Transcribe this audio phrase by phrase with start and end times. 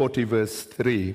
[0.00, 1.14] 40, verse 3.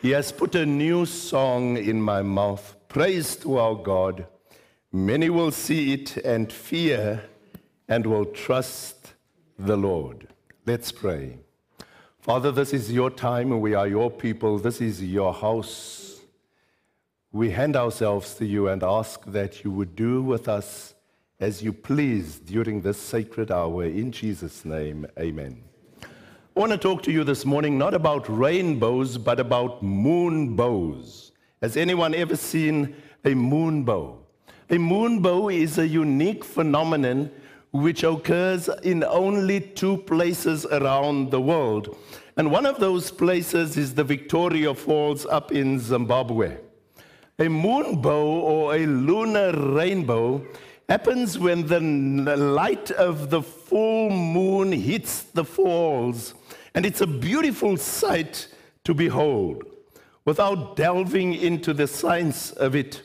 [0.00, 2.74] He has put a new song in my mouth.
[2.88, 4.26] Praise to our God.
[4.90, 7.22] Many will see it and fear
[7.86, 9.14] and will trust
[9.56, 10.26] the Lord.
[10.66, 11.38] Let's pray.
[12.18, 13.60] Father, this is your time.
[13.60, 14.58] We are your people.
[14.58, 16.22] This is your house.
[17.30, 20.94] We hand ourselves to you and ask that you would do with us
[21.38, 23.84] as you please during this sacred hour.
[23.84, 25.62] In Jesus' name, amen.
[26.54, 31.30] I want to talk to you this morning not about rainbows, but about moonbows.
[31.62, 32.94] Has anyone ever seen
[33.24, 34.18] a moonbow?
[34.68, 37.30] A moonbow is a unique phenomenon
[37.70, 41.96] which occurs in only two places around the world.
[42.36, 46.58] And one of those places is the Victoria Falls up in Zimbabwe.
[47.38, 50.46] A moonbow or a lunar rainbow
[50.88, 56.34] happens when the light of the full moon hits the falls,
[56.74, 58.48] and it's a beautiful sight
[58.84, 59.64] to behold.
[60.24, 63.02] Without delving into the science of it,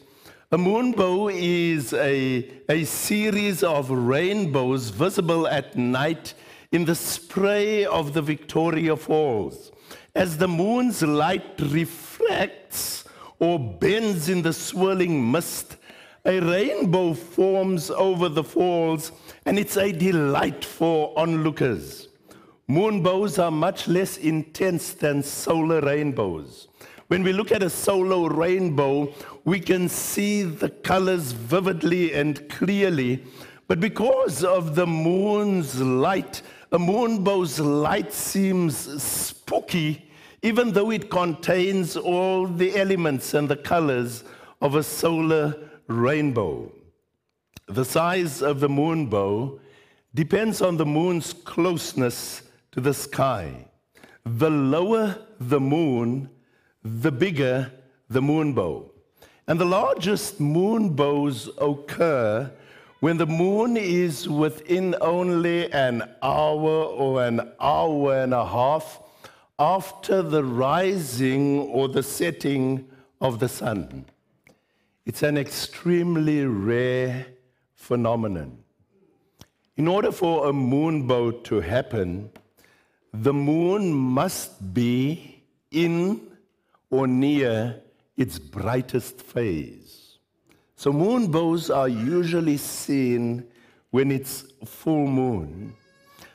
[0.52, 6.34] a moonbow is a, a series of rainbows visible at night
[6.72, 9.72] in the spray of the Victoria Falls.
[10.16, 13.04] As the moon's light refracts
[13.40, 15.78] or bends in the swirling mist,
[16.26, 19.12] a rainbow forms over the falls,
[19.46, 22.10] and it's a delight for onlookers.
[22.70, 26.68] Moonbows are much less intense than solar rainbows.
[27.08, 29.14] When we look at a solar rainbow,
[29.46, 33.24] we can see the colors vividly and clearly.
[33.68, 36.42] But because of the moon's light,
[36.74, 40.10] a moonbow's light seems spooky,
[40.42, 44.26] even though it contains all the elements and the colors
[44.62, 45.56] of a solar
[45.88, 46.72] rainbow.
[47.68, 49.60] The size of the moonbow
[50.14, 53.68] depends on the moon's closeness to the sky.
[54.26, 56.30] The lower the moon,
[56.84, 57.72] the bigger
[58.10, 58.90] the moonbow.
[59.48, 62.52] And the largest moonbows occur
[63.00, 69.00] when the moon is within only an hour or an hour and a half
[69.60, 72.90] after the rising or the setting
[73.22, 74.06] of the sun.
[75.08, 77.28] It's an extremely rare
[77.76, 78.58] phenomenon.
[79.78, 82.30] In order for a moonbow to happen,
[83.14, 86.20] the moon must be in
[86.90, 87.82] or near
[88.18, 90.18] its brightest phase.
[90.76, 93.46] So, moon moonbows are usually seen
[93.92, 95.74] when it's full moon,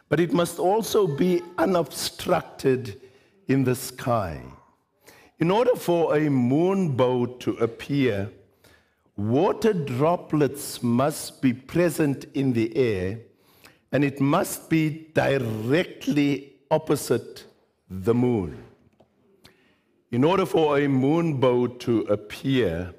[0.08, 3.02] but it must also be unobstructed
[3.48, 4.42] in the sky.
[5.40, 8.30] In order for a moon moonbow to appear,
[9.16, 13.20] water droplets must be present in the air
[13.92, 17.44] and it must be directly opposite
[17.90, 18.64] the moon.
[20.10, 22.94] In order for a moonbow to appear,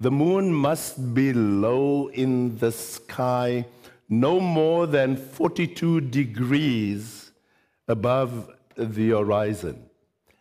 [0.00, 3.66] the moon must be low in the sky,
[4.08, 7.32] no more than 42 degrees
[7.88, 9.88] above the horizon.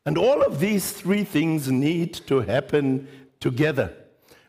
[0.05, 3.07] And all of these three things need to happen
[3.39, 3.95] together.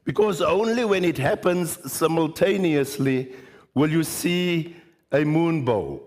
[0.04, 3.32] Because only when it happens simultaneously
[3.74, 4.76] will you see
[5.10, 6.00] a moonbow.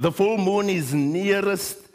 [0.00, 1.88] The full moon is nearest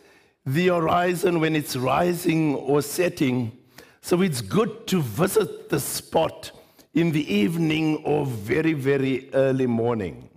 [0.46, 3.58] the horizon when it's rising or setting,
[4.02, 6.52] so it's good to visit the spot
[6.94, 10.30] in the evening or very, very early morning.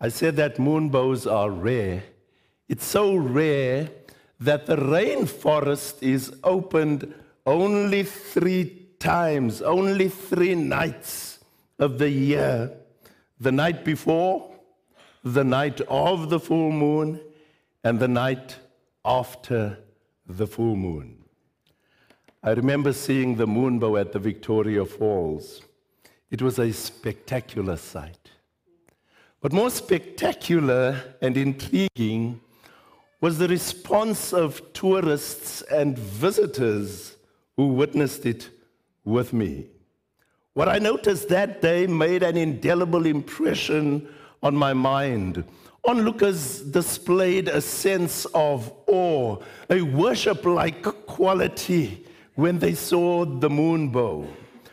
[0.00, 2.02] I said that moonbows are rare.
[2.68, 3.88] It's so rare
[4.40, 7.12] that the rainforest is opened
[7.46, 11.38] only three times, only three nights
[11.78, 12.72] of the year
[13.40, 14.50] the night before,
[15.22, 17.20] the night of the full moon,
[17.84, 18.56] and the night
[19.04, 19.78] after
[20.26, 21.24] the full moon.
[22.42, 25.62] I remember seeing the moonbow at the Victoria Falls.
[26.30, 28.30] It was a spectacular sight.
[29.40, 32.40] But more spectacular and intriguing
[33.20, 37.16] was the response of tourists and visitors
[37.56, 38.50] who witnessed it
[39.08, 39.66] with me.
[40.54, 44.08] What I noticed that day made an indelible impression
[44.42, 45.44] on my mind.
[45.84, 49.38] Onlookers displayed a sense of awe,
[49.70, 54.26] a worship like quality when they saw the moon moonbow.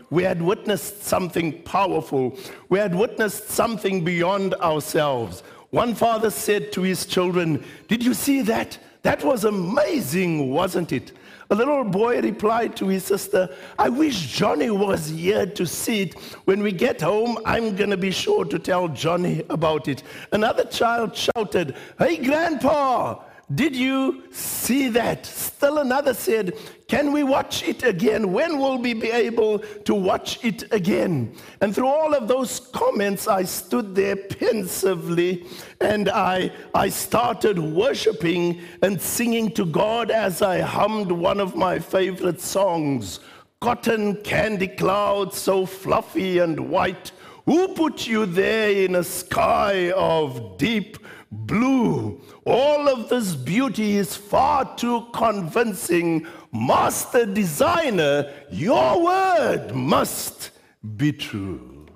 [0.09, 2.37] We had witnessed something powerful.
[2.69, 5.41] We had witnessed something beyond ourselves.
[5.71, 8.77] One father said to his children, Did you see that?
[9.01, 11.11] That was amazing, wasn't it?
[11.49, 16.19] A little boy replied to his sister, I wish Johnny was here to see it.
[16.45, 20.03] When we get home, I'm going to be sure to tell Johnny about it.
[20.31, 23.19] Another child shouted, Hey, Grandpa,
[23.53, 25.25] did you see that?
[25.25, 26.57] Still another said,
[26.87, 28.33] Can we watch it again?
[28.33, 31.35] When will we be able to watch it again?
[31.61, 35.45] And through all of those comments, I stood there pensively
[35.79, 41.77] and I, I started worshiping and singing to God as I hummed one of my
[41.77, 43.19] favorite songs
[43.61, 47.11] Cotton candy clouds, so fluffy and white.
[47.45, 50.97] Who put you there in a sky of deep
[51.35, 52.21] blue?
[52.45, 56.25] All of this beauty is far too convincing.
[56.51, 60.51] Master designer, your word must
[60.95, 61.87] be true.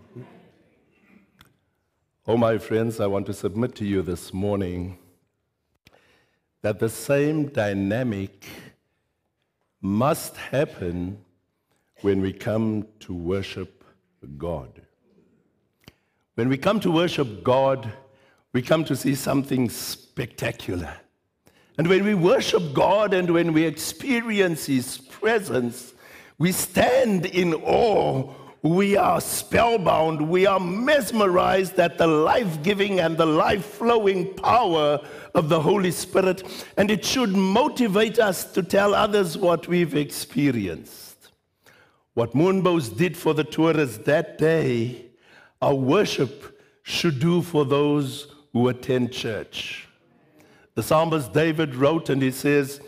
[2.28, 5.00] Oh, my friends, I want to submit to you this morning
[6.62, 8.46] that the same dynamic
[9.82, 11.18] must happen
[12.02, 13.84] when we come to worship
[14.38, 14.82] God.
[16.36, 17.92] When we come to worship God,
[18.54, 20.94] we come to see something spectacular.
[21.78, 25.94] And when we worship God and when we experience His presence,
[26.38, 28.34] we stand in awe.
[28.62, 30.30] We are spellbound.
[30.30, 35.00] We are mesmerized at the life giving and the life flowing power
[35.34, 36.44] of the Holy Spirit.
[36.76, 41.30] And it should motivate us to tell others what we've experienced.
[42.16, 45.06] What Moonbows did for the tourists that day,
[45.62, 49.88] our worship should do for those who attend church.
[50.76, 52.80] The psalmist David wrote, and he says,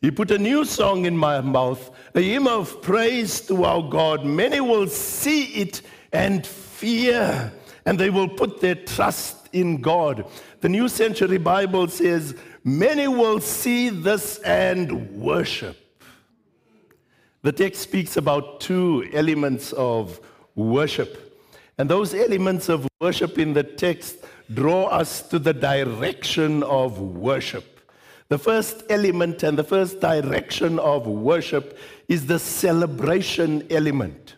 [0.00, 4.24] He put a new song in my mouth, a hymn of praise to our God.
[4.24, 5.82] Many will see it
[6.12, 7.52] and fear,
[7.86, 10.26] and they will put their trust in God.
[10.60, 15.76] The New Century Bible says, Many will see this and worship.
[17.42, 20.20] The text speaks about two elements of
[20.54, 21.40] worship.
[21.78, 24.16] And those elements of worship in the text
[24.52, 27.78] draw us to the direction of worship.
[28.28, 31.78] The first element and the first direction of worship
[32.08, 34.36] is the celebration element.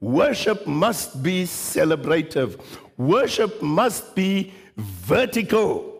[0.00, 2.60] Worship must be celebrative.
[2.96, 5.92] Worship must be vertical.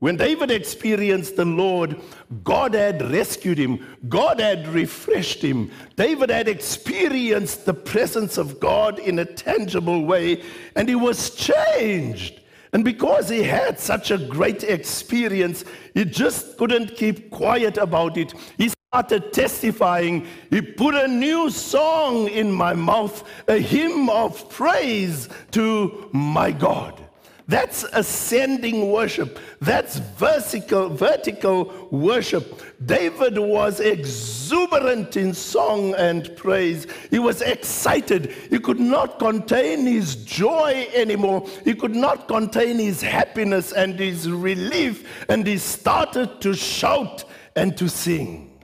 [0.00, 2.00] When David experienced the Lord,
[2.44, 5.72] God had rescued him, God had refreshed him.
[5.96, 10.44] David had experienced the presence of God in a tangible way,
[10.76, 12.40] and he was changed.
[12.72, 18.34] And because he had such a great experience, he just couldn't keep quiet about it.
[18.56, 20.26] He started testifying.
[20.50, 27.07] He put a new song in my mouth, a hymn of praise to my God.
[27.48, 29.38] That's ascending worship.
[29.60, 32.60] That's vertical, vertical worship.
[32.84, 36.86] David was exuberant in song and praise.
[37.10, 38.32] He was excited.
[38.50, 41.48] He could not contain his joy anymore.
[41.64, 45.08] He could not contain his happiness and his relief.
[45.30, 47.24] And he started to shout
[47.56, 48.60] and to sing.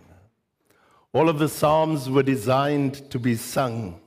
[1.14, 3.98] All of the Psalms were designed to be sung.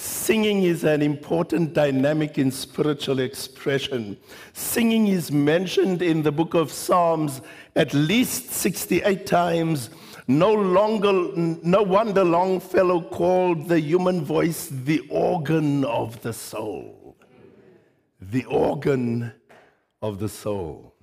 [0.00, 4.16] Singing is an important dynamic in spiritual expression.
[4.52, 7.40] Singing is mentioned in the book of Psalms
[7.74, 9.90] at least 68 times.
[10.28, 17.16] No longer, no wonder Longfellow called the human voice the organ of the soul.
[18.20, 19.32] The organ
[20.00, 20.94] of the soul.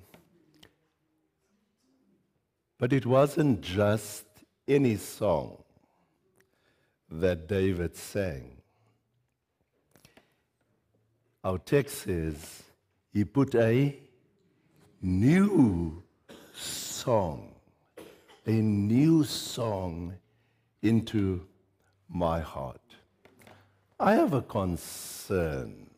[2.77, 4.23] But it wasn't just
[4.69, 5.57] any song
[7.11, 8.55] that David sang.
[11.45, 12.63] Our text says,
[13.13, 13.95] He put a
[14.99, 16.01] new
[16.55, 17.53] song,
[18.47, 20.15] a new song
[20.81, 21.45] into
[22.09, 22.81] my heart.
[23.99, 25.91] I have a concern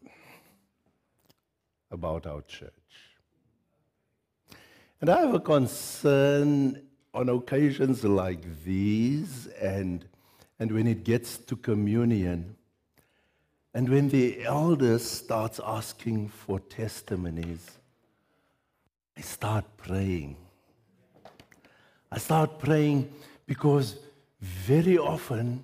[1.92, 2.74] about our church.
[5.00, 10.06] And I have a concern on occasions like these and,
[10.60, 12.57] and when it gets to communion
[13.78, 17.64] and when the elders starts asking for testimonies,
[19.16, 20.36] I start praying.
[22.12, 23.14] I start praying
[23.46, 23.98] because
[24.42, 25.64] very often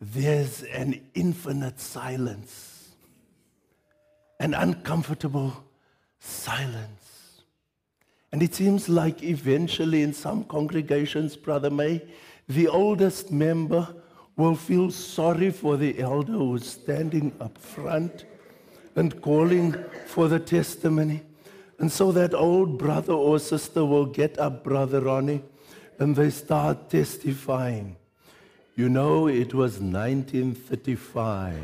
[0.00, 2.90] there's an infinite silence,
[4.38, 5.64] an uncomfortable
[6.20, 7.42] silence.
[8.30, 12.00] And it seems like eventually, in some congregations, Brother May,
[12.48, 13.92] the oldest member
[14.36, 18.24] will feel sorry for the elder who's standing up front
[18.96, 19.74] and calling
[20.06, 21.22] for the testimony.
[21.78, 25.42] And so that old brother or sister will get up, Brother Ronnie,
[25.98, 27.96] and they start testifying.
[28.76, 31.54] You know, it was 1935.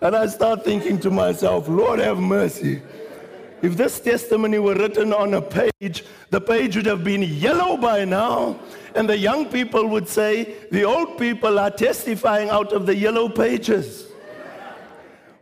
[0.00, 2.82] and I start thinking to myself, Lord have mercy.
[3.62, 8.04] If this testimony were written on a page, the page would have been yellow by
[8.06, 8.58] now,
[8.94, 13.28] and the young people would say, The old people are testifying out of the yellow
[13.28, 14.06] pages.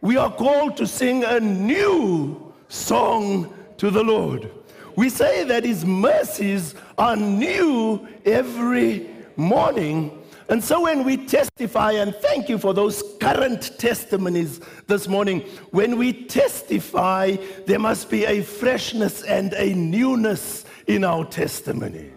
[0.01, 4.51] We are called to sing a new song to the Lord.
[4.97, 10.18] We say that His mercies are new every morning.
[10.49, 15.41] And so when we testify, and thank you for those current testimonies this morning,
[15.73, 17.37] when we testify,
[17.67, 22.13] there must be a freshness and a newness in our testimonies.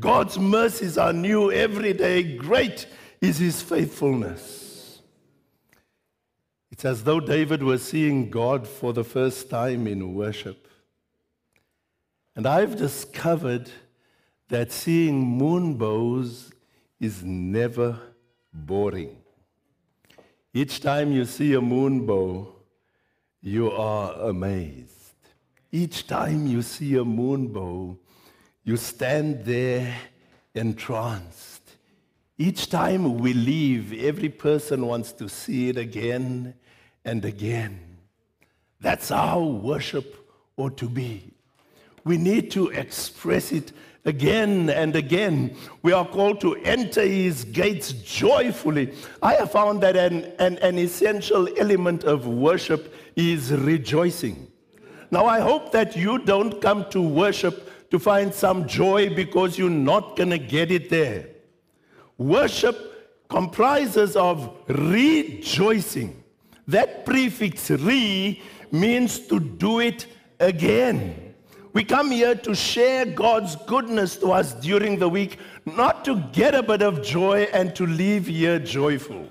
[0.00, 2.36] God's mercies are new every day.
[2.36, 2.88] Great
[3.20, 5.00] is his faithfulness.
[6.72, 10.66] It's as though David was seeing God for the first time in worship.
[12.34, 13.70] And I've discovered
[14.48, 16.50] that seeing moon bows
[17.04, 17.98] is never
[18.52, 19.16] boring.
[20.52, 22.54] Each time you see a moon bow,
[23.42, 25.16] you are amazed.
[25.70, 27.98] Each time you see a moon bow,
[28.62, 29.94] you stand there
[30.54, 31.62] entranced.
[32.38, 36.54] Each time we leave, every person wants to see it again
[37.04, 37.98] and again.
[38.80, 41.34] That's how worship ought to be.
[42.04, 43.72] We need to express it
[44.04, 45.56] again and again.
[45.82, 48.94] We are called to enter his gates joyfully.
[49.22, 54.48] I have found that an, an, an essential element of worship is rejoicing.
[55.10, 59.70] Now, I hope that you don't come to worship to find some joy because you're
[59.70, 61.28] not going to get it there.
[62.18, 66.22] Worship comprises of rejoicing.
[66.66, 68.42] That prefix re
[68.72, 70.06] means to do it
[70.40, 71.23] again.
[71.74, 76.54] We come here to share God's goodness to us during the week, not to get
[76.54, 79.28] a bit of joy and to leave here joyful.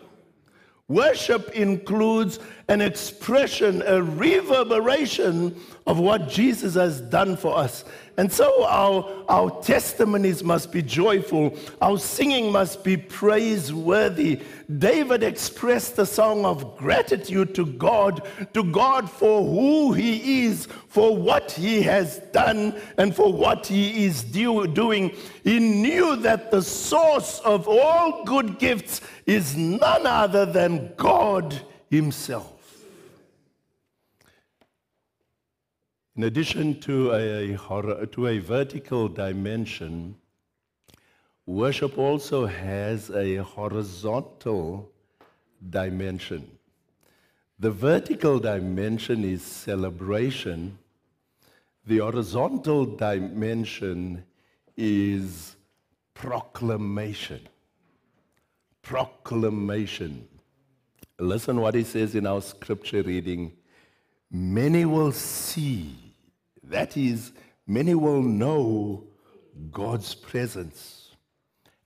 [0.90, 2.40] Worship includes
[2.74, 7.86] an expression, a reverberation of what Jesus has done for us.
[8.18, 14.40] And so our, our testimonies must be joyful, our singing must be praiseworthy.
[14.80, 21.16] David expressed a song of gratitude to God, to God for who he is, for
[21.16, 25.16] what he has done, and for what he is do, doing.
[25.44, 31.60] He knew that the source of all good gifts is none other than God
[31.92, 32.53] himself.
[36.16, 40.16] In addition to a, to a vertical dimension,
[41.48, 44.92] worship also has a horizontal
[45.72, 46.48] dimension.
[47.58, 50.78] The vertical dimension is celebration,
[51.88, 54.24] the horizontal dimension
[54.78, 55.56] is
[56.14, 57.42] proclamation.
[58.84, 60.28] Proclamation.
[61.18, 63.54] Listen what he says in our scripture reading.
[64.30, 66.03] Many will see
[66.74, 67.32] that is,
[67.68, 69.06] many will know
[69.72, 71.12] God's presence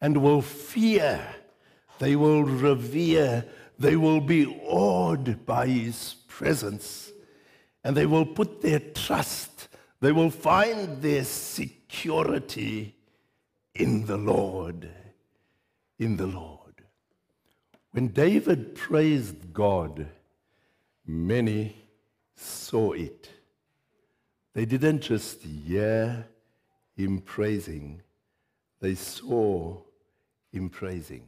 [0.02, 1.22] and will fear.
[2.00, 3.46] They will revere.
[3.78, 7.12] They will be awed by His presence.
[7.84, 9.68] And they will put their trust,
[10.00, 12.96] they will find their security
[13.74, 14.90] in the Lord.
[16.00, 16.84] In the Lord.
[17.92, 20.08] When David praised God,
[21.06, 21.76] many
[22.36, 23.30] saw it.
[24.58, 26.26] They didn't just hear
[26.96, 28.02] him praising,
[28.80, 29.78] they saw
[30.52, 31.22] him praising.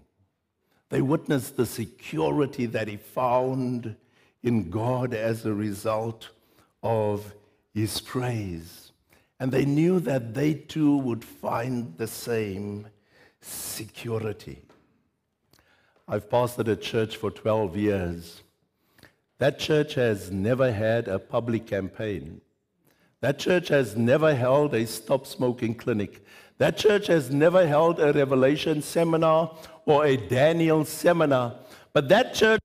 [0.90, 3.96] They witnessed the security that he found
[4.42, 6.30] in God as a result
[6.82, 7.32] of
[7.72, 8.94] his praise.
[9.40, 12.88] And they knew that they too would find the same
[13.42, 14.64] security.
[16.08, 18.42] I've pastored a church for 12 years.
[19.38, 22.42] That church has never had a public campaign.
[23.22, 26.24] That church has never held a stop smoking clinic.
[26.58, 31.56] That church has never held a revelation seminar or a Daniel seminar.
[31.92, 32.62] But that church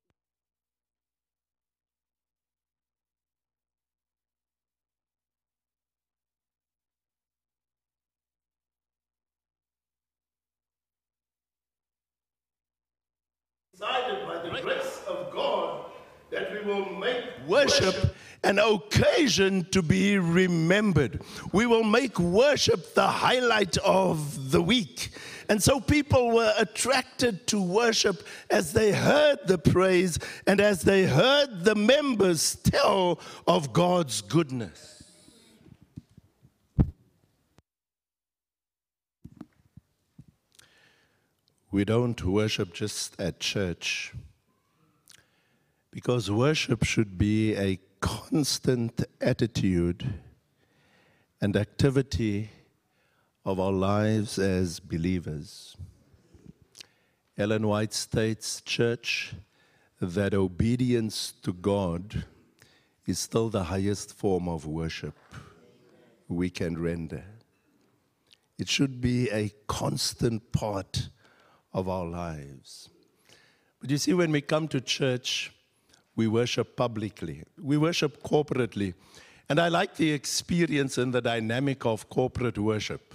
[13.73, 15.87] decided by the grace of God
[16.31, 17.97] that we will make worship
[18.45, 21.23] an occasion to be remembered.
[21.53, 25.11] We will make worship the highlight of the week.
[25.49, 31.05] And so people were attracted to worship as they heard the praise and as they
[31.05, 35.03] heard the members tell of God's goodness.
[41.71, 44.15] We don't worship just at church
[45.91, 50.05] because worship should be a constant attitude
[51.41, 52.51] and activity
[53.47, 55.75] of our lives as believers.
[57.39, 59.33] Ellen White states, Church,
[60.03, 62.27] that obedience to God
[63.07, 65.17] is still the highest form of worship
[66.29, 67.25] we can render.
[68.59, 71.09] It should be a constant part
[71.73, 72.91] of our lives.
[73.81, 75.54] But you see, when we come to church,
[76.17, 78.95] we worship publicly, we worship corporately.
[79.49, 83.15] And I like the experience and the dynamic of corporate worship.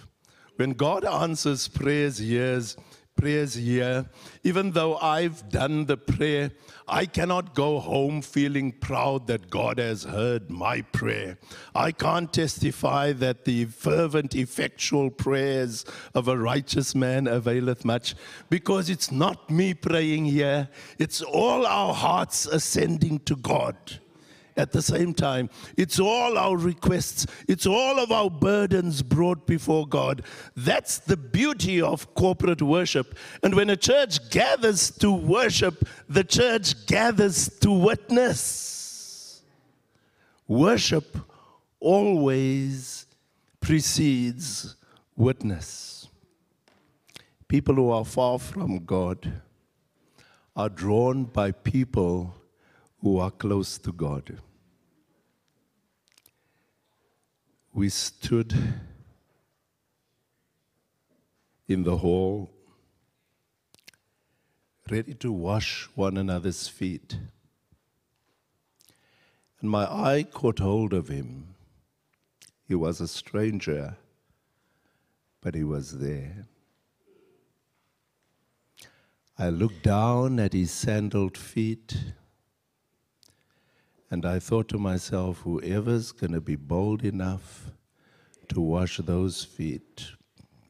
[0.57, 2.77] When God answers prayers, hears,
[3.19, 4.05] prayers here,
[4.43, 6.51] even though I've done the prayer,
[6.87, 11.37] I cannot go home feeling proud that God has heard my prayer.
[11.75, 15.85] I can't testify that the fervent, effectual prayers
[16.15, 18.15] of a righteous man availeth much
[18.49, 23.99] because it's not me praying here, it's all our hearts ascending to God
[24.57, 25.49] at the same time.
[25.77, 30.23] It's all our requests, it's all of our burdens brought before God.
[30.55, 33.15] That's the beauty of corporate worship.
[33.43, 39.41] And when a church gathers to worship, the church gathers to witness.
[40.47, 41.17] Worship
[41.79, 43.05] always
[43.61, 44.75] precedes
[45.15, 46.07] witness.
[47.47, 49.41] People who are far from God
[50.55, 52.35] are drawn by people
[53.01, 54.39] who are close to God.
[57.79, 58.53] we stood
[61.67, 62.49] in the hall,
[64.89, 67.17] ready to wash one another's feet.
[69.61, 71.55] And my eye caught hold of him.
[72.67, 73.95] He was a stranger,
[75.41, 76.47] but he was there.
[79.37, 81.95] I looked down at his sandaled feet
[84.11, 87.71] and I thought to myself, whoever's going to be bold enough
[88.49, 90.11] to wash those feet,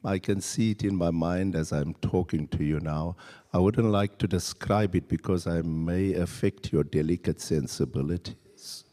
[0.03, 3.15] I can see it in my mind as I'm talking to you now.
[3.54, 8.86] I wouldn't like to describe it because I may affect your delicate sensibilities.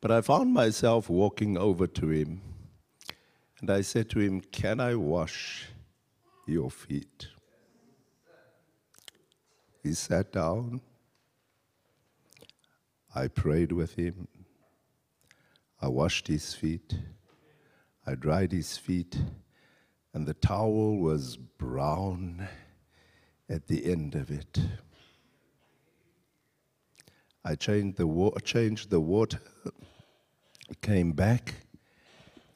[0.00, 2.42] But I found myself walking over to him,
[3.60, 5.66] and I said to him, Can I wash
[6.46, 7.28] your feet?
[9.82, 10.80] He sat down
[13.16, 14.28] I prayed with him.
[15.80, 16.98] I washed his feet.
[18.06, 19.18] I dried his feet.
[20.12, 22.46] And the towel was brown
[23.48, 24.60] at the end of it.
[27.42, 29.40] I changed the, wa- changed the water,
[30.82, 31.54] came back,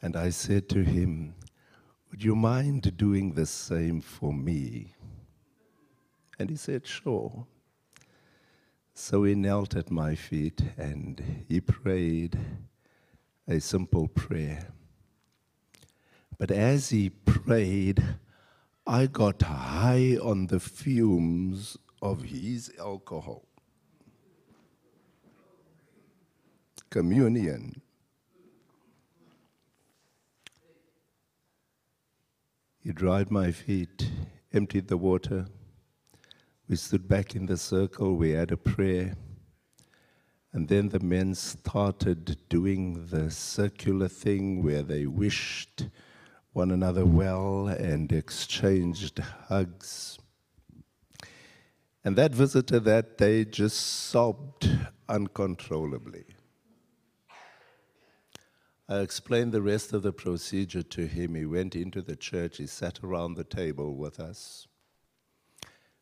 [0.02, 1.36] and I said to him,
[2.10, 4.92] Would you mind doing the same for me?
[6.38, 7.46] And he said, Sure.
[9.02, 12.38] So he knelt at my feet and he prayed
[13.48, 14.68] a simple prayer.
[16.38, 18.04] But as he prayed,
[18.86, 23.46] I got high on the fumes of his alcohol.
[26.90, 27.80] Communion.
[32.78, 34.10] He dried my feet,
[34.52, 35.46] emptied the water
[36.70, 39.16] we stood back in the circle, we had a prayer.
[40.52, 45.88] And then the men started doing the circular thing where they wished
[46.52, 50.20] one another well and exchanged hugs.
[52.04, 54.70] And that visitor that day just sobbed
[55.08, 56.24] uncontrollably.
[58.88, 61.34] I explained the rest of the procedure to him.
[61.34, 64.68] He went into the church, he sat around the table with us.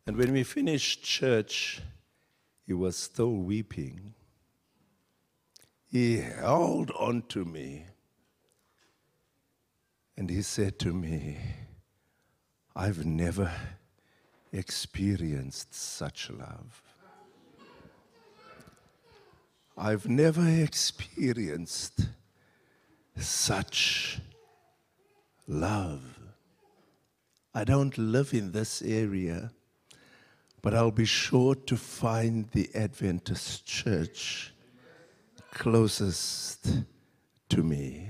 [0.08, 1.82] And when we finished church,
[2.66, 4.14] he was still weeping.
[5.84, 7.84] He held on to me
[10.16, 11.36] and he said to me,
[12.74, 13.52] I've never
[14.50, 16.82] experienced such love.
[19.76, 22.06] I've never experienced
[23.18, 24.20] such
[25.46, 26.18] love.
[27.52, 29.50] I don't live in this area
[30.62, 34.52] but I'll be sure to find the Adventist church
[35.52, 36.84] closest
[37.48, 38.08] to me.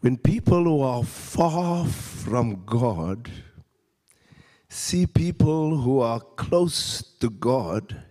[0.00, 3.30] When people who are far from God
[4.68, 8.02] see people who are close to God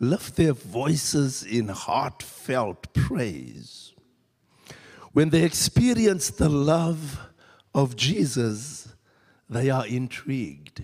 [0.00, 3.94] lift their voices in heartfelt praise,
[5.12, 7.18] when they experience the love
[7.74, 8.88] of Jesus,
[9.48, 10.82] they are intrigued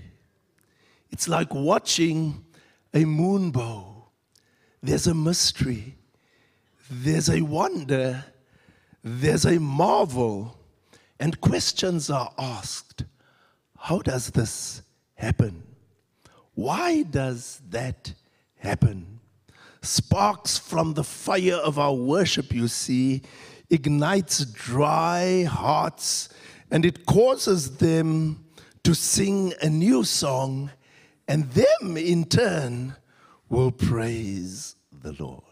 [1.14, 2.44] it's like watching
[2.92, 4.03] a moonbow
[4.83, 5.96] there's a mystery,
[6.90, 8.24] there's a wonder,
[9.05, 10.59] there's a marvel,
[11.20, 13.05] and questions are asked.
[13.79, 14.83] How does this
[15.14, 15.62] happen?
[16.55, 18.12] Why does that
[18.57, 19.20] happen?
[19.83, 23.22] Sparks from the fire of our worship, you see,
[23.70, 26.29] ignites dry hearts
[26.72, 28.44] and it causes them
[28.83, 30.72] to sing a new song,
[31.26, 32.96] and them in turn
[33.48, 35.42] will praise the Lord.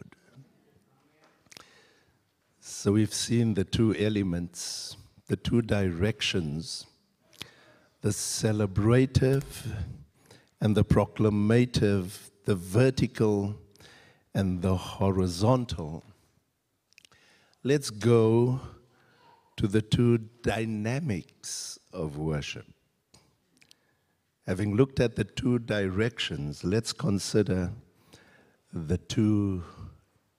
[2.61, 4.97] So we've seen the two elements,
[5.29, 6.87] the two directions,
[8.01, 9.45] the celebrative
[10.61, 13.57] and the proclamative, the vertical
[14.35, 16.03] and the horizontal.
[17.63, 18.61] Let's go
[19.57, 22.67] to the two dynamics of worship.
[24.47, 27.71] Having looked at the two directions, let's consider
[28.73, 29.63] the two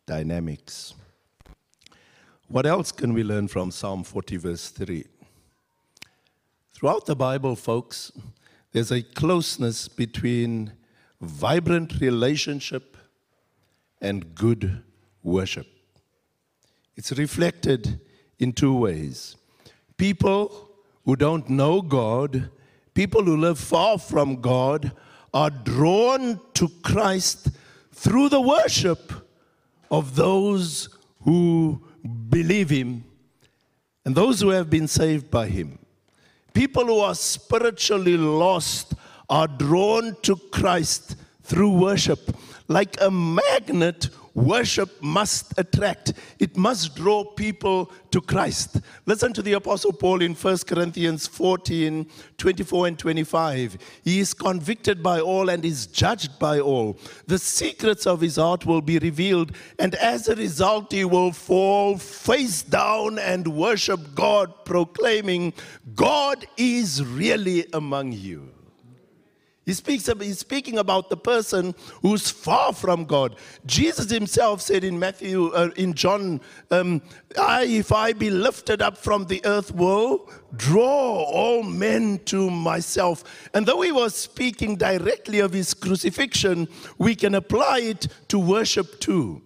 [0.06, 0.94] dynamics.
[2.50, 5.06] What else can we learn from Psalm 40, verse 3?
[6.74, 8.12] Throughout the Bible, folks,
[8.74, 10.74] there's a closeness between
[11.22, 12.98] vibrant relationship
[14.02, 14.84] and good
[15.24, 15.68] worship.
[16.98, 18.02] It's reflected
[18.38, 19.38] in two ways.
[19.96, 20.70] People
[21.06, 22.50] who don't know God,
[22.94, 24.92] people who live far from God,
[25.34, 27.50] are drawn to Christ
[27.92, 29.12] through the worship
[29.90, 30.90] of those
[31.22, 31.82] who
[32.30, 33.04] believe Him
[34.06, 35.80] and those who have been saved by Him.
[36.54, 38.94] People who are spiritually lost
[39.30, 42.36] are drawn to Christ through worship.
[42.68, 48.82] Like a magnet worship must attract, it must draw people to Christ.
[49.06, 53.78] Listen to the Apostle Paul in 1 Corinthians 14 24 and 25.
[54.04, 56.98] He is convicted by all and is judged by all.
[57.28, 61.98] The secrets of his heart will be revealed, and as a result, he will fall
[61.98, 65.54] face down and worship God, proclaiming,
[65.96, 68.50] God is really among you.
[69.66, 73.38] He speaks, he's speaking about the person who's far from God.
[73.66, 77.02] Jesus himself said in Matthew, uh, in John, um,
[77.40, 83.24] I, if I be lifted up from the earth, will draw all men to myself.
[83.54, 89.00] And though he was speaking directly of his crucifixion, we can apply it to worship
[89.00, 89.42] too.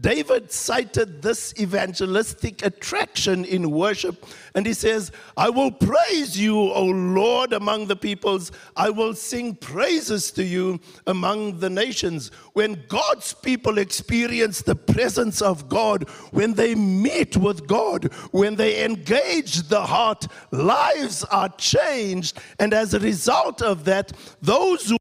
[0.00, 6.84] David cited this evangelistic attraction in worship, and he says, I will praise you, O
[6.84, 8.50] Lord, among the peoples.
[8.76, 12.30] I will sing praises to you among the nations.
[12.54, 18.84] When God's people experience the presence of God, when they meet with God, when they
[18.84, 22.40] engage the heart, lives are changed.
[22.58, 24.99] And as a result of that, those who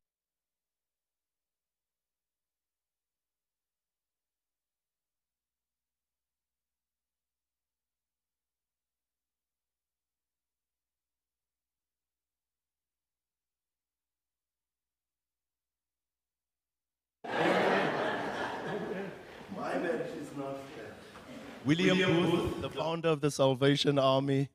[21.66, 24.50] William, William Booth, the founder of the Salvation Army,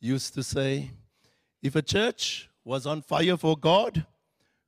[0.00, 0.90] used to say
[1.62, 4.06] if a church was on fire for God,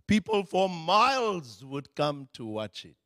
[0.06, 2.96] people for miles would come to watch it.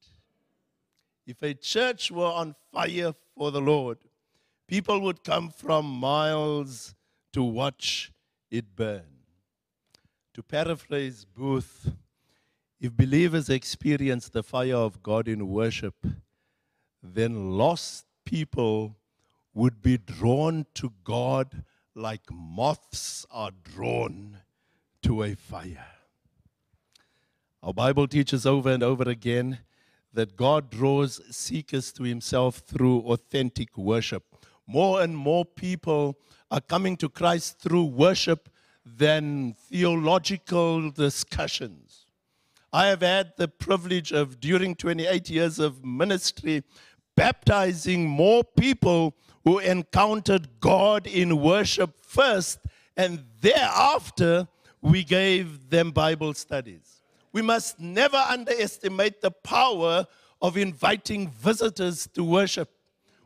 [1.26, 3.98] If a church were on fire for the Lord,
[4.66, 6.94] people would come from miles
[7.32, 8.12] to watch
[8.50, 9.04] it burn.
[10.34, 11.90] To paraphrase Booth,
[12.80, 15.94] if believers experience the fire of God in worship,
[17.02, 18.96] then lost people
[19.54, 24.38] would be drawn to God like moths are drawn
[25.02, 25.86] to a fire.
[27.62, 29.58] Our Bible teaches over and over again
[30.12, 34.24] that God draws seekers to himself through authentic worship.
[34.66, 36.18] More and more people
[36.50, 38.48] are coming to Christ through worship
[38.84, 42.06] than theological discussions.
[42.72, 46.62] I have had the privilege of, during 28 years of ministry,
[47.16, 52.58] baptizing more people who encountered God in worship first,
[52.96, 54.46] and thereafter
[54.82, 57.00] we gave them Bible studies.
[57.32, 60.06] We must never underestimate the power
[60.42, 62.70] of inviting visitors to worship.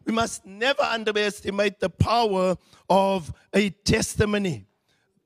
[0.05, 2.57] We must never underestimate the power
[2.89, 4.67] of a testimony.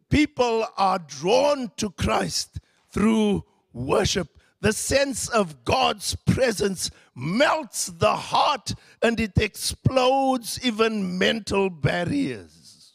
[0.09, 3.45] People are drawn to Christ through
[3.77, 4.29] worship
[4.61, 12.95] the sense of God's presence melts the heart and it explodes even mental barriers.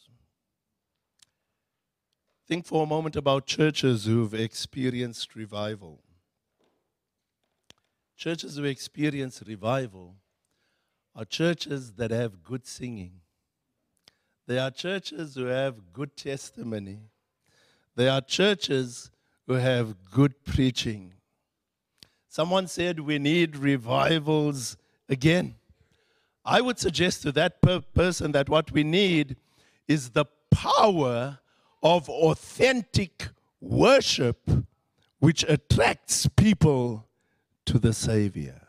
[2.48, 6.04] Think for a moment about churches who've experienced revival.
[8.18, 10.18] Churches who experience revival
[11.16, 13.22] are churches that have good singing.
[14.48, 17.00] They are churches who have good testimony.
[17.96, 19.12] They are churches
[19.48, 21.14] who have good preaching.
[22.28, 24.78] Someone said we need revivals
[25.10, 25.56] again.
[26.46, 29.36] I would suggest to that per- person that what we need
[29.88, 31.40] is the power
[31.84, 33.28] of authentic
[33.60, 34.50] worship
[35.20, 37.08] which attracts people
[37.66, 38.62] to the Savior.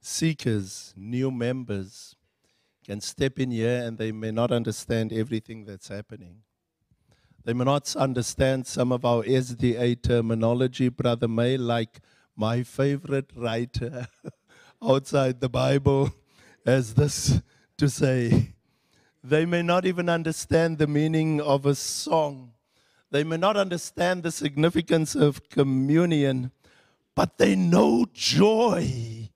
[0.00, 2.16] Seekers, new members
[2.84, 6.42] can step in here and they may not understand everything that's happening.
[7.48, 12.00] They may not understand some of our SDA terminology, Brother May, like
[12.36, 14.06] my favorite writer
[14.82, 16.12] outside the Bible
[16.66, 17.40] has this
[17.78, 18.52] to say.
[19.24, 22.52] They may not even understand the meaning of a song.
[23.10, 26.50] They may not understand the significance of communion,
[27.14, 29.30] but they know joy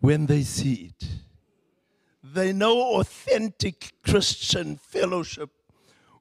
[0.00, 1.08] when they see it.
[2.20, 5.50] They know authentic Christian fellowship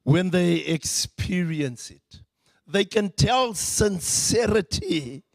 [0.08, 2.22] when they experience it.
[2.66, 5.26] They can tell sincerity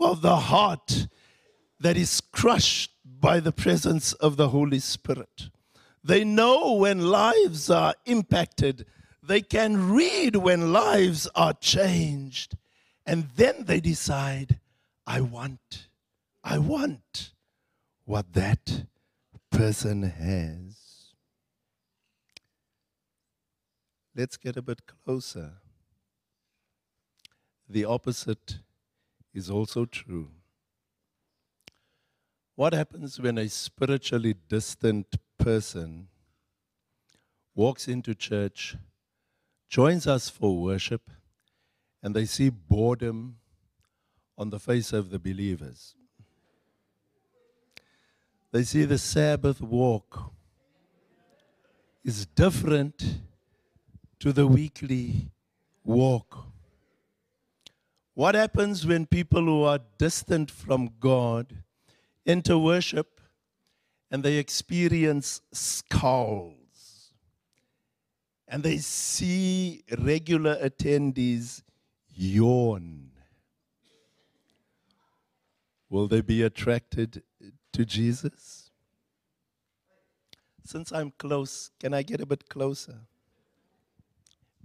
[0.00, 1.06] of the heart
[1.78, 5.50] that is crushed by the presence of the Holy Spirit.
[6.02, 8.84] They know when lives are impacted.
[9.22, 12.56] They can read when lives are changed.
[13.06, 14.58] And then they decide,
[15.06, 15.86] I want,
[16.42, 17.30] I want
[18.06, 18.86] what that
[19.52, 20.79] person has.
[24.14, 25.52] Let's get a bit closer.
[27.68, 28.58] The opposite
[29.32, 30.30] is also true.
[32.56, 36.08] What happens when a spiritually distant person
[37.54, 38.76] walks into church,
[39.68, 41.10] joins us for worship,
[42.02, 43.36] and they see boredom
[44.36, 45.94] on the face of the believers?
[48.50, 50.32] They see the Sabbath walk
[52.04, 53.20] is different
[54.20, 55.30] to the weekly
[55.84, 56.44] walk.
[58.14, 61.56] What happens when people who are distant from God
[62.26, 63.20] enter worship
[64.10, 67.12] and they experience scowls
[68.46, 71.62] and they see regular attendees
[72.14, 73.10] yawn?
[75.88, 77.22] Will they be attracted
[77.72, 78.70] to Jesus?
[80.64, 82.98] Since I'm close, can I get a bit closer?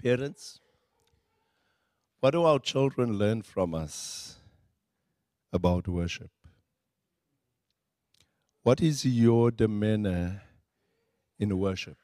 [0.01, 0.60] Parents,
[2.19, 4.38] what do our children learn from us
[5.53, 6.31] about worship?
[8.63, 10.41] What is your demeanor
[11.39, 11.97] in worship?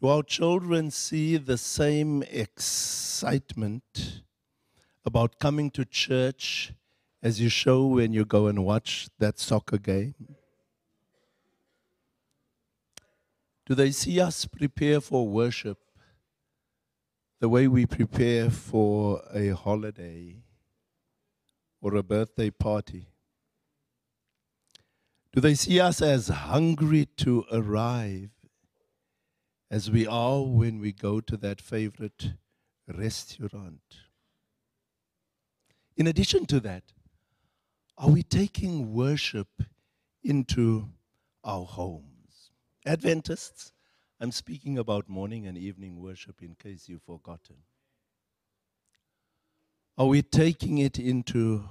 [0.00, 4.22] Do our children see the same excitement
[5.04, 6.72] about coming to church
[7.22, 10.14] as you show when you go and watch that soccer game?
[13.66, 15.78] Do they see us prepare for worship
[17.40, 20.36] the way we prepare for a holiday
[21.80, 23.08] or a birthday party?
[25.32, 28.30] Do they see us as hungry to arrive
[29.70, 32.32] as we are when we go to that favorite
[32.86, 33.80] restaurant?
[35.96, 36.92] In addition to that,
[37.96, 39.62] are we taking worship
[40.22, 40.88] into
[41.44, 42.50] our homes?
[42.84, 43.72] Adventists,
[44.22, 47.56] I'm speaking about morning and evening worship in case you've forgotten.
[49.96, 51.64] Are we taking it into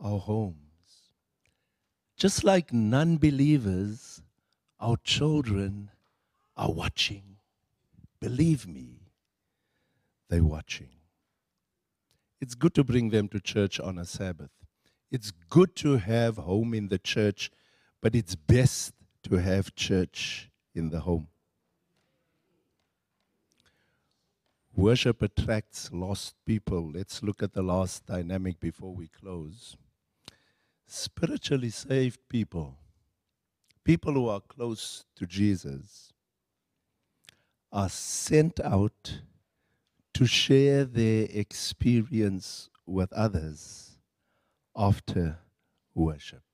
[0.00, 1.10] our homes?
[2.16, 4.22] Just like non believers,
[4.78, 5.90] our children
[6.56, 7.38] are watching.
[8.20, 9.10] Believe me,
[10.28, 10.90] they're watching.
[12.40, 14.52] It's good to bring them to church on a Sabbath.
[15.10, 17.50] It's good to have home in the church,
[18.00, 21.26] but it's best to have church in the home.
[24.74, 26.92] Worship attracts lost people.
[26.94, 29.76] Let's look at the last dynamic before we close.
[30.86, 32.76] Spiritually saved people,
[33.84, 36.12] people who are close to Jesus,
[37.72, 39.20] are sent out
[40.14, 43.98] to share their experience with others
[44.76, 45.38] after
[45.94, 46.47] worship.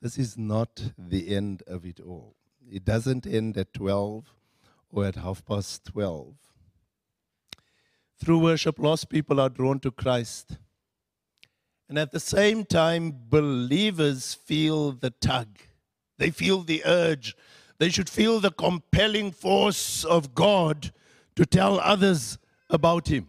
[0.00, 2.36] This is not the end of it all.
[2.70, 4.24] It doesn't end at 12
[4.90, 6.34] or at half past 12.
[8.18, 10.58] Through worship, lost people are drawn to Christ.
[11.88, 15.48] And at the same time, believers feel the tug.
[16.18, 17.36] They feel the urge.
[17.78, 20.92] They should feel the compelling force of God
[21.36, 22.38] to tell others
[22.70, 23.28] about Him.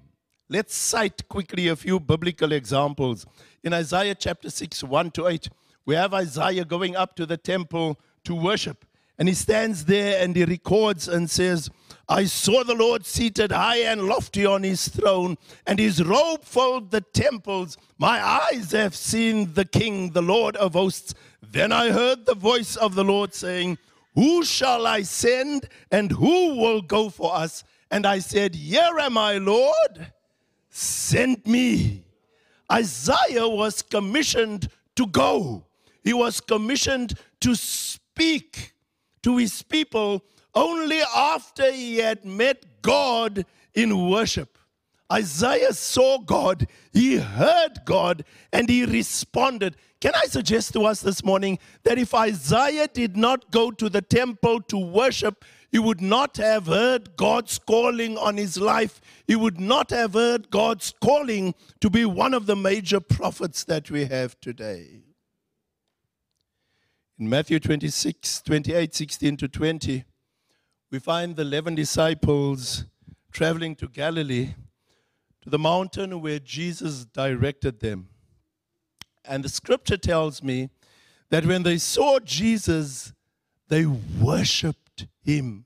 [0.50, 3.26] Let's cite quickly a few biblical examples.
[3.64, 5.50] In Isaiah chapter 6, 1 to 8,
[5.88, 8.86] we have Isaiah going up to the temple to worship.
[9.18, 11.70] And he stands there and he records and says,
[12.10, 16.92] I saw the Lord seated high and lofty on his throne, and his robe filled
[16.92, 17.78] the temples.
[17.98, 21.14] My eyes have seen the King, the Lord of hosts.
[21.42, 23.78] Then I heard the voice of the Lord saying,
[24.14, 27.64] Who shall I send, and who will go for us?
[27.90, 30.12] And I said, Here am I, Lord,
[30.70, 32.04] send me.
[32.70, 35.67] Isaiah was commissioned to go,
[36.08, 38.74] he was commissioned to speak
[39.22, 40.24] to his people
[40.56, 44.58] only after he had met God in worship.
[45.12, 49.76] Isaiah saw God, he heard God, and he responded.
[50.00, 54.02] Can I suggest to us this morning that if Isaiah did not go to the
[54.02, 59.02] temple to worship, he would not have heard God's calling on his life.
[59.28, 63.92] He would not have heard God's calling to be one of the major prophets that
[63.92, 65.07] we have today.
[67.20, 70.06] In Matthew 26, 28, 16 to 20,
[70.92, 72.86] we find the 11 disciples
[73.32, 74.54] traveling to Galilee,
[75.42, 78.10] to the mountain where Jesus directed them.
[79.26, 80.70] And the scripture tells me
[81.32, 83.14] that when they saw Jesus,
[83.68, 85.66] they worshiped him,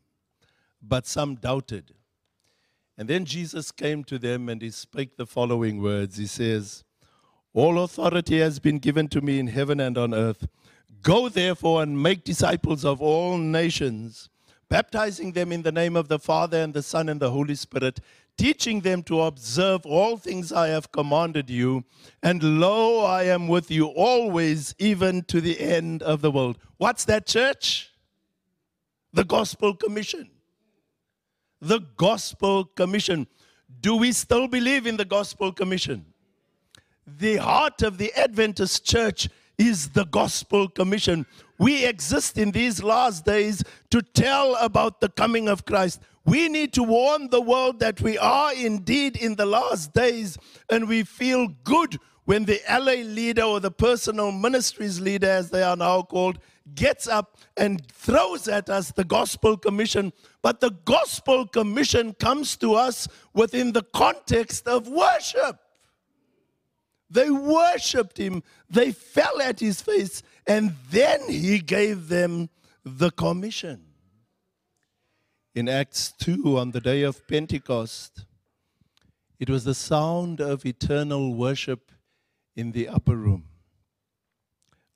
[0.82, 1.94] but some doubted.
[2.98, 6.86] And then Jesus came to them and he spake the following words He says,
[7.54, 10.48] All authority has been given to me in heaven and on earth.
[11.02, 14.30] Go therefore and make disciples of all nations,
[14.70, 18.00] baptizing them in the name of the Father and the Son and the Holy Spirit,
[18.38, 21.84] teaching them to observe all things I have commanded you.
[22.22, 26.58] And lo, I am with you always, even to the end of the world.
[26.78, 27.92] What's that, church?
[29.14, 30.30] The Gospel Commission.
[31.60, 33.28] The Gospel Commission.
[33.80, 36.06] Do we still believe in the Gospel Commission?
[37.06, 39.28] The heart of the Adventist church
[39.68, 41.26] is the gospel commission.
[41.60, 46.02] We exist in these last days to tell about the coming of Christ.
[46.26, 50.38] We need to warn the world that we are indeed in the last days,
[50.70, 55.64] and we feel good when the LA leader or the personal ministries leader, as they
[55.64, 56.40] are now called,
[56.76, 60.14] gets up and throws at us the gospel commission.
[60.42, 65.58] But the gospel commission comes to us within the context of worship.
[67.12, 72.50] They worshiped him, they fell at his face, and then he gave them
[72.86, 73.84] the commission.
[75.54, 78.26] In Acts 2, on the day of Pentecost,
[79.40, 81.92] it was the sound of eternal worship
[82.56, 83.44] in the upper room.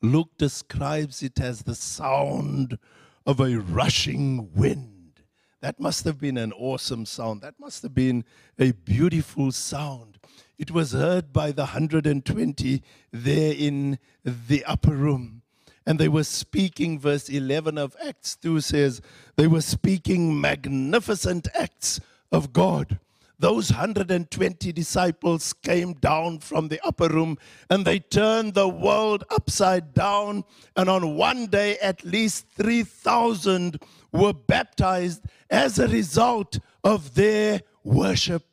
[0.01, 2.78] Luke describes it as the sound
[3.25, 5.19] of a rushing wind.
[5.62, 7.41] That must have been an awesome sound.
[7.41, 8.23] That must have been
[8.60, 10.19] a beautiful sound.
[10.58, 15.41] It was heard by the 120 there in the upper room.
[15.86, 19.02] And they were speaking, verse 11 of Acts 2 says,
[19.36, 22.00] they were speaking magnificent acts
[22.32, 23.00] of God.
[23.38, 27.38] Those 120 disciples came down from the upper room
[27.70, 30.46] and they turned the world upside down.
[30.76, 33.80] And on one day, at least 3,000
[34.13, 38.46] were baptized as a result of their worship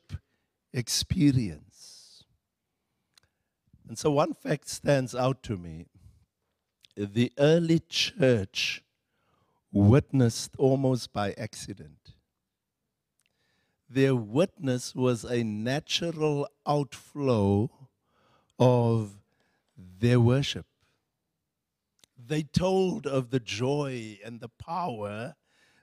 [0.73, 1.62] experience.
[3.93, 5.85] And so one fact stands out to me.
[6.97, 8.81] The early church
[9.71, 12.15] witnessed almost by accident.
[13.87, 17.69] Their witness was a natural outflow
[18.57, 19.11] of
[19.77, 20.65] their worship.
[22.17, 25.35] They told of the joy and the power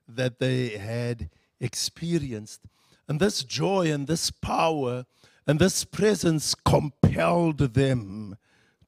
[0.09, 2.63] that they had experienced.
[3.07, 5.07] And this joy and this power
[5.51, 8.37] and this presence compelled them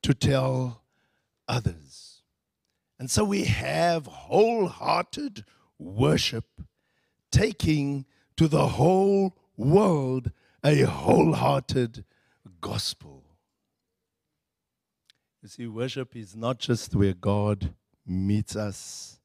[0.01, 0.85] to tell
[1.48, 2.22] others.
[3.01, 5.44] And so we have wholehearted
[5.77, 6.44] worship
[7.33, 10.31] taking to the whole world
[10.62, 12.05] a wholehearted
[12.61, 13.24] gospel.
[15.43, 17.74] You see, worship is not just where God
[18.07, 19.18] meets us,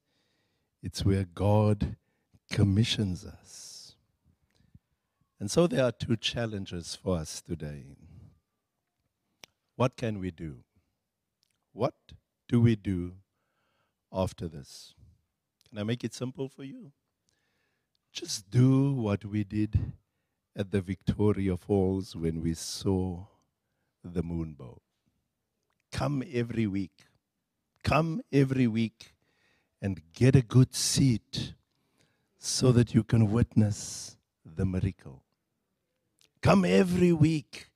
[0.82, 1.97] it's where God
[2.49, 3.66] commissions us.
[5.39, 7.83] And so there are two challenges for us today.
[9.75, 10.63] What can we do?
[11.73, 11.93] What
[12.47, 13.13] do we do
[14.11, 14.95] after this?
[15.69, 16.91] Can I make it simple for you?
[18.11, 19.93] Just do what we did
[20.55, 23.25] at the Victoria Falls when we saw
[24.03, 24.79] the moon moonbow.
[25.91, 27.05] Come every week.
[27.83, 29.13] Come every week
[29.81, 31.53] and get a good seat
[32.39, 35.21] so that you can witness the miracle.
[36.48, 37.68] Come every week,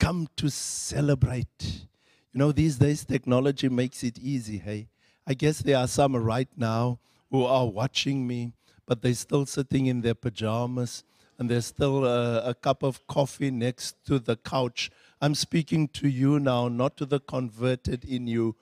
[0.00, 1.86] come to celebrate.
[2.32, 4.88] You know, these days technology makes it easy, hey?
[5.24, 6.98] I guess there are some right now
[7.30, 8.54] who are watching me,
[8.88, 11.04] but they're still sitting in their pajamas
[11.38, 14.90] and there's still a, a, cup of coffee next to the couch.
[15.20, 18.56] I'm speaking to you now, not to the converted in you.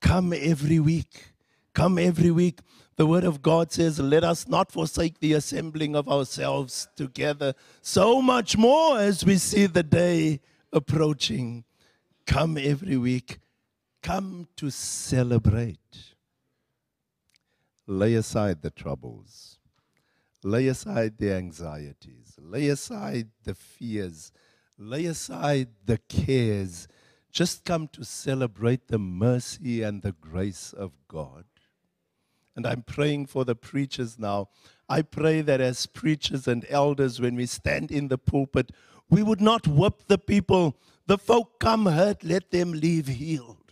[0.00, 1.33] Come every week.
[1.74, 2.60] Come every week.
[2.96, 8.22] The Word of God says, Let us not forsake the assembling of ourselves together, so
[8.22, 10.40] much more as we see the day
[10.72, 11.64] approaching.
[12.26, 13.40] Come every week.
[14.02, 16.14] Come to celebrate.
[17.86, 19.54] Lay aside the troubles
[20.46, 24.30] Lay aside the anxieties, lay aside the fears,
[24.76, 26.86] lay aside the cares.
[27.32, 31.46] Just come to celebrate the mercy and the grace of God.
[32.56, 34.48] And I'm praying for the preachers now.
[34.88, 38.70] I pray that as preachers and elders, when we stand in the pulpit,
[39.10, 40.76] we would not whip the people.
[41.06, 43.63] The folk come hurt, let them leave healed.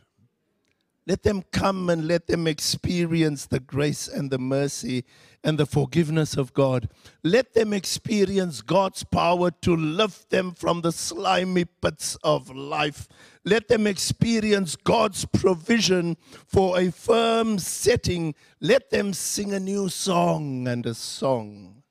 [1.05, 5.05] Let them come and let them experience the grace and the mercy
[5.43, 6.89] and the forgiveness of God.
[7.25, 13.09] Let them experience God's power to lift them from the slimy pits of life.
[13.45, 18.37] Let them experience God's provision for a firm setting.
[18.61, 21.83] Let them sing a new song and a song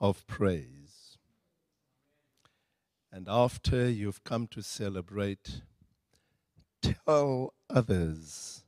[0.00, 1.18] of praise.
[3.12, 5.62] And after you've come to celebrate,
[6.82, 8.64] tell others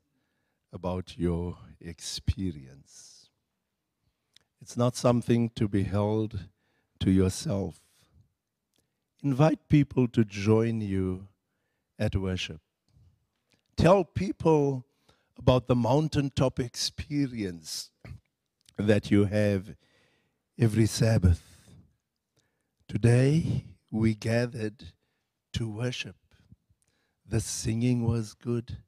[0.72, 3.28] about your experience.
[4.60, 6.38] It's not something to be held
[7.00, 7.80] to yourself.
[9.22, 11.28] Invite people to join you
[11.98, 12.60] at worship.
[13.76, 14.84] Tell people
[15.38, 17.90] about the mountaintop experience
[18.76, 19.74] that you have
[20.58, 21.42] every Sabbath.
[22.88, 24.84] Today, we gathered
[25.54, 26.19] to worship.
[27.30, 28.78] The singing was good.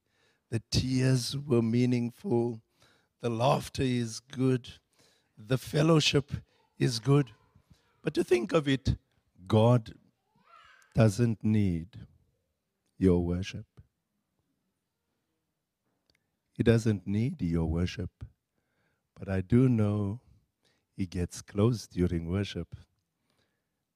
[0.50, 2.60] The tears were meaningful.
[3.20, 4.68] The laughter is good.
[5.38, 6.32] The fellowship
[6.76, 7.30] is good.
[8.02, 8.96] But to think of it,
[9.46, 9.94] God
[10.92, 11.86] doesn't need
[12.98, 13.66] your worship.
[16.52, 18.10] He doesn't need your worship.
[19.16, 20.18] But I do know
[20.96, 22.74] he gets close during worship.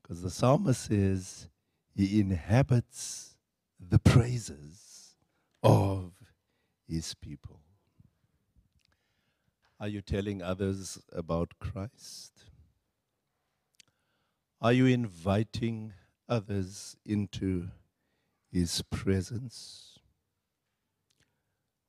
[0.01, 1.49] Because the psalmist says
[1.97, 3.36] he inhabits
[3.81, 5.17] the praises
[5.63, 6.13] of
[6.89, 7.61] his people.
[9.79, 12.33] Are you telling others about Christ?
[14.61, 15.93] Are you inviting
[16.29, 17.69] others into
[18.51, 19.99] his presence?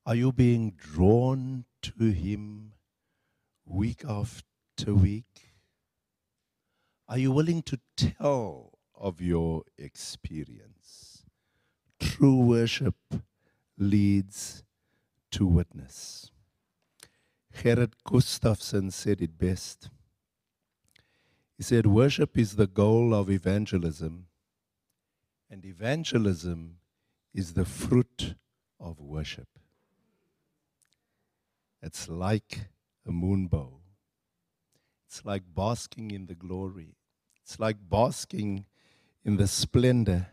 [0.05, 2.73] Are you being drawn to him
[3.65, 5.53] week after week?
[7.07, 11.16] Are you willing to tell of your experience?
[12.17, 12.95] True worship
[13.77, 14.63] leads
[15.29, 16.31] to witness.
[17.55, 19.91] Gerrit Gustafson said it best.
[21.57, 24.25] He said, Worship is the goal of evangelism,
[25.47, 26.77] and evangelism
[27.35, 28.33] is the fruit
[28.79, 29.49] of worship.
[31.83, 32.61] It's like
[33.07, 33.73] a moonbow.
[35.05, 36.95] It's like basking in the glory.
[37.43, 38.65] It's like basking
[39.23, 40.29] in the splendor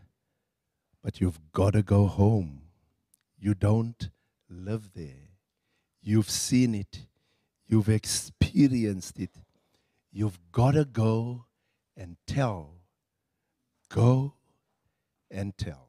[1.05, 2.63] but you've got to go home.
[3.37, 4.09] You don't
[4.49, 5.29] live there.
[6.01, 7.05] You've seen it.
[7.67, 9.29] You've experienced it.
[10.11, 11.45] You've got to go
[11.95, 12.77] and tell.
[13.87, 14.33] Go
[15.29, 15.84] and tell.